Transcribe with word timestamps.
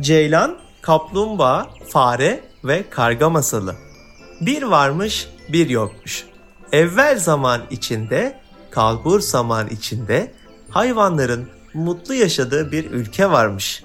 Ceylan, 0.00 0.56
kaplumbağa, 0.82 1.66
fare 1.88 2.44
ve 2.64 2.90
karga 2.90 3.30
masalı. 3.30 3.74
Bir 4.40 4.62
varmış, 4.62 5.28
bir 5.52 5.68
yokmuş. 5.68 6.26
Evvel 6.72 7.18
zaman 7.18 7.62
içinde, 7.70 8.40
kalbur 8.70 9.20
zaman 9.20 9.68
içinde 9.68 10.32
hayvanların 10.70 11.48
mutlu 11.74 12.14
yaşadığı 12.14 12.72
bir 12.72 12.90
ülke 12.90 13.30
varmış. 13.30 13.82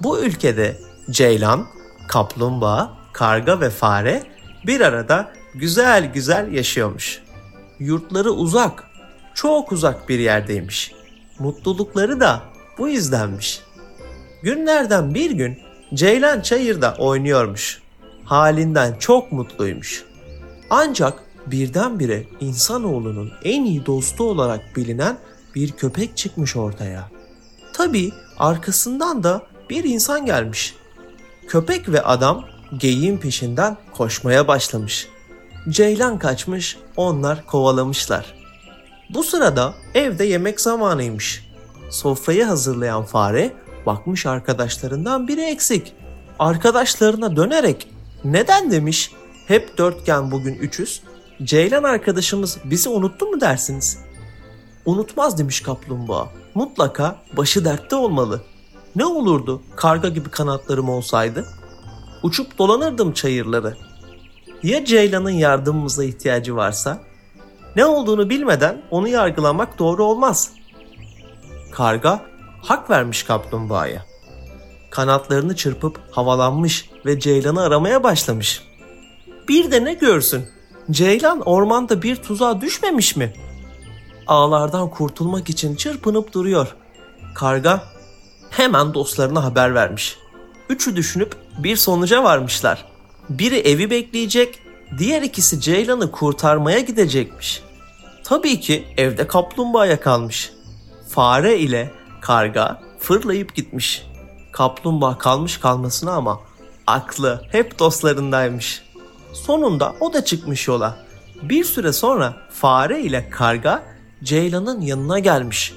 Bu 0.00 0.18
ülkede 0.18 0.78
ceylan, 1.10 1.66
kaplumbağa, 2.08 2.90
karga 3.12 3.60
ve 3.60 3.70
fare 3.70 4.22
bir 4.66 4.80
arada 4.80 5.32
güzel 5.54 6.12
güzel 6.12 6.52
yaşıyormuş. 6.52 7.22
Yurtları 7.78 8.30
uzak, 8.30 8.84
çok 9.34 9.72
uzak 9.72 10.08
bir 10.08 10.18
yerdeymiş. 10.18 10.92
Mutlulukları 11.38 12.20
da 12.20 12.42
bu 12.78 12.88
yüzdenmiş. 12.88 13.60
Günlerden 14.42 15.14
bir 15.14 15.30
gün 15.30 15.58
Ceylan 15.94 16.40
çayırda 16.40 16.94
oynuyormuş. 16.98 17.82
Halinden 18.24 18.96
çok 18.98 19.32
mutluymuş. 19.32 20.04
Ancak 20.70 21.22
birdenbire 21.46 22.24
insanoğlunun 22.40 23.32
en 23.44 23.64
iyi 23.64 23.86
dostu 23.86 24.24
olarak 24.24 24.76
bilinen 24.76 25.18
bir 25.54 25.72
köpek 25.72 26.16
çıkmış 26.16 26.56
ortaya. 26.56 27.10
Tabi 27.72 28.12
arkasından 28.38 29.22
da 29.22 29.42
bir 29.70 29.84
insan 29.84 30.26
gelmiş. 30.26 30.74
Köpek 31.48 31.88
ve 31.88 32.02
adam 32.02 32.44
geyiğin 32.78 33.18
peşinden 33.18 33.76
koşmaya 33.92 34.48
başlamış. 34.48 35.08
Ceylan 35.68 36.18
kaçmış, 36.18 36.78
onlar 36.96 37.46
kovalamışlar. 37.46 38.34
Bu 39.10 39.22
sırada 39.22 39.74
evde 39.94 40.24
yemek 40.24 40.60
zamanıymış. 40.60 41.46
Sofrayı 41.90 42.44
hazırlayan 42.44 43.04
fare 43.04 43.52
bakmış 43.86 44.26
arkadaşlarından 44.26 45.28
biri 45.28 45.40
eksik. 45.40 45.92
Arkadaşlarına 46.38 47.36
dönerek 47.36 47.88
neden 48.24 48.70
demiş 48.70 49.12
hep 49.48 49.78
dörtgen 49.78 50.30
bugün 50.30 50.54
üçüz. 50.54 51.02
Ceylan 51.42 51.82
arkadaşımız 51.82 52.58
bizi 52.64 52.88
unuttu 52.88 53.26
mu 53.26 53.40
dersiniz? 53.40 53.98
Unutmaz 54.84 55.38
demiş 55.38 55.60
kaplumbağa. 55.60 56.28
Mutlaka 56.54 57.16
başı 57.36 57.64
dertte 57.64 57.96
olmalı. 57.96 58.40
Ne 58.96 59.04
olurdu 59.04 59.62
karga 59.76 60.08
gibi 60.08 60.30
kanatlarım 60.30 60.88
olsaydı? 60.88 61.46
Uçup 62.22 62.58
dolanırdım 62.58 63.12
çayırları. 63.12 63.76
Ya 64.62 64.84
Ceylan'ın 64.84 65.30
yardımımıza 65.30 66.04
ihtiyacı 66.04 66.56
varsa? 66.56 66.98
Ne 67.76 67.84
olduğunu 67.84 68.30
bilmeden 68.30 68.82
onu 68.90 69.08
yargılamak 69.08 69.78
doğru 69.78 70.04
olmaz. 70.04 70.52
Karga 71.72 72.20
hak 72.62 72.90
vermiş 72.90 73.22
kaplumbağaya. 73.22 74.06
Kanatlarını 74.90 75.56
çırpıp 75.56 76.00
havalanmış 76.10 76.90
ve 77.06 77.20
Ceylan'ı 77.20 77.62
aramaya 77.62 78.02
başlamış. 78.02 78.62
Bir 79.48 79.70
de 79.70 79.84
ne 79.84 79.94
görsün? 79.94 80.48
Ceylan 80.90 81.40
ormanda 81.40 82.02
bir 82.02 82.16
tuzağa 82.16 82.60
düşmemiş 82.60 83.16
mi? 83.16 83.32
Ağlardan 84.26 84.90
kurtulmak 84.90 85.50
için 85.50 85.76
çırpınıp 85.76 86.32
duruyor. 86.32 86.74
Karga 87.34 87.82
hemen 88.50 88.94
dostlarına 88.94 89.44
haber 89.44 89.74
vermiş. 89.74 90.18
Üçü 90.68 90.96
düşünüp 90.96 91.36
bir 91.58 91.76
sonuca 91.76 92.24
varmışlar. 92.24 92.84
Biri 93.28 93.58
evi 93.58 93.90
bekleyecek, 93.90 94.58
diğer 94.98 95.22
ikisi 95.22 95.60
Ceylan'ı 95.60 96.10
kurtarmaya 96.10 96.80
gidecekmiş. 96.80 97.62
Tabii 98.24 98.60
ki 98.60 98.84
evde 98.96 99.26
kaplumbağaya 99.26 100.00
kalmış. 100.00 100.52
Fare 101.08 101.58
ile 101.58 101.90
karga 102.22 102.80
fırlayıp 102.98 103.54
gitmiş. 103.54 104.06
Kaplumbağa 104.52 105.18
kalmış 105.18 105.58
kalmasına 105.58 106.12
ama 106.12 106.40
aklı 106.86 107.42
hep 107.52 107.78
dostlarındaymış. 107.78 108.82
Sonunda 109.32 109.94
o 110.00 110.12
da 110.12 110.24
çıkmış 110.24 110.68
yola. 110.68 110.96
Bir 111.42 111.64
süre 111.64 111.92
sonra 111.92 112.34
fare 112.50 113.00
ile 113.02 113.30
karga 113.30 113.82
Ceylan'ın 114.22 114.80
yanına 114.80 115.18
gelmiş. 115.18 115.74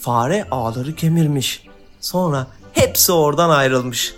Fare 0.00 0.46
ağları 0.50 0.94
kemirmiş. 0.94 1.66
Sonra 2.00 2.46
hepsi 2.72 3.12
oradan 3.12 3.50
ayrılmış. 3.50 4.14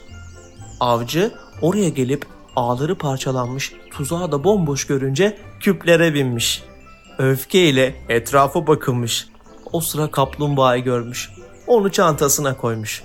Avcı 0.81 1.34
oraya 1.62 1.88
gelip 1.88 2.26
ağları 2.56 2.99
parçalanmış, 2.99 3.72
tuzağı 3.91 4.32
da 4.32 4.44
bomboş 4.44 4.87
görünce 4.87 5.38
küplere 5.60 6.15
binmiş. 6.15 6.62
Öfkeyle 7.19 7.94
etrafa 8.09 8.66
bakınmış. 8.66 9.28
O 9.72 9.81
sıra 9.81 10.10
kaplumbağayı 10.10 10.84
görmüş. 10.84 11.31
Onu 11.70 11.92
çantasına 11.92 12.56
koymuş. 12.56 13.03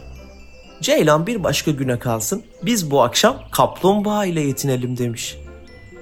Ceylan 0.82 1.28
bir 1.28 1.44
başka 1.44 1.72
güne 1.72 2.00
kalsın. 2.00 2.44
Biz 2.64 2.92
bu 2.92 3.04
akşam 3.04 3.38
kaplumbağa 3.52 4.26
ile 4.26 4.42
yetinelim 4.42 4.98
demiş. 4.98 5.38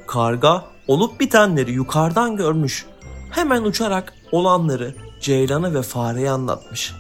Karga 0.08 0.66
olup 0.88 1.20
bitenleri 1.20 1.72
yukarıdan 1.72 2.36
görmüş. 2.36 2.86
Hemen 3.30 3.64
uçarak 3.64 4.14
olanları 4.32 4.96
Ceylan'a 5.22 5.74
ve 5.74 5.82
fareye 5.82 6.30
anlatmış. 6.30 6.94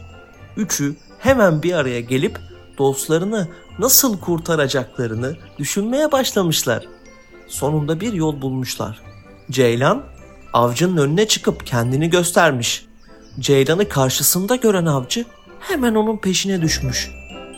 Üçü 0.57 0.95
hemen 1.19 1.63
bir 1.63 1.73
araya 1.73 2.01
gelip 2.01 2.39
dostlarını 2.77 3.47
nasıl 3.79 4.19
kurtaracaklarını 4.19 5.35
düşünmeye 5.59 6.11
başlamışlar. 6.11 6.87
Sonunda 7.47 7.99
bir 7.99 8.13
yol 8.13 8.41
bulmuşlar. 8.41 9.01
Ceylan 9.51 10.03
avcının 10.53 10.97
önüne 10.97 11.27
çıkıp 11.27 11.65
kendini 11.65 12.09
göstermiş. 12.09 12.85
Ceylan'ı 13.39 13.89
karşısında 13.89 14.55
gören 14.55 14.85
avcı 14.85 15.25
hemen 15.67 15.95
onun 15.95 16.17
peşine 16.17 16.61
düşmüş. 16.61 17.11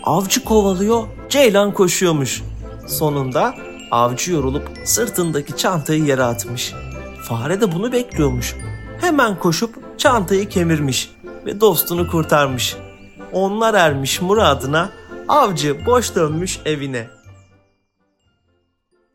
Avcı 0.03 0.43
kovalıyor, 0.43 1.03
Ceylan 1.29 1.73
koşuyormuş. 1.73 2.43
Sonunda 2.87 3.55
avcı 3.91 4.31
yorulup 4.31 4.71
sırtındaki 4.83 5.57
çantayı 5.57 6.03
yere 6.03 6.23
atmış. 6.23 6.73
Fare 7.21 7.61
de 7.61 7.71
bunu 7.71 7.91
bekliyormuş. 7.91 8.55
Hemen 9.01 9.39
koşup 9.39 9.99
çantayı 9.99 10.49
kemirmiş 10.49 11.11
ve 11.45 11.61
dostunu 11.61 12.11
kurtarmış. 12.11 12.75
Onlar 13.31 13.73
ermiş 13.73 14.21
muradına, 14.21 14.89
avcı 15.27 15.85
boş 15.85 16.15
dönmüş 16.15 16.59
evine. 16.65 17.14